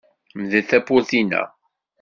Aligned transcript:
Mdel 0.41 0.65
tawwurt-inna! 0.69 1.43